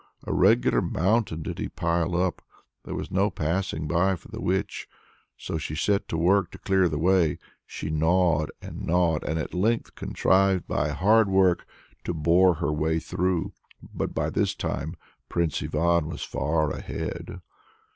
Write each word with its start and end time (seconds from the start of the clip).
A 0.23 0.33
regular 0.33 0.81
mountain 0.81 1.43
did 1.43 1.59
he 1.59 1.69
pile 1.69 2.15
up! 2.15 2.41
there 2.85 2.95
was 2.95 3.11
no 3.11 3.29
passing 3.29 3.87
by 3.87 4.15
for 4.15 4.29
the 4.29 4.41
witch! 4.41 4.87
So 5.37 5.59
she 5.59 5.75
set 5.75 6.07
to 6.07 6.17
work 6.17 6.49
to 6.53 6.57
clear 6.57 6.89
the 6.89 6.97
way. 6.97 7.37
She 7.67 7.91
gnawed, 7.91 8.49
and 8.63 8.81
gnawed, 8.81 9.23
and 9.23 9.37
at 9.37 9.53
length 9.53 9.93
contrived 9.93 10.67
by 10.67 10.89
hard 10.89 11.29
work 11.29 11.67
to 12.05 12.15
bore 12.15 12.55
her 12.55 12.71
way 12.73 12.97
through; 12.97 13.53
but 13.93 14.15
by 14.15 14.31
this 14.31 14.55
time 14.55 14.95
Prince 15.29 15.61
Ivan 15.61 16.07
was 16.07 16.23
far 16.23 16.71
ahead. 16.71 17.39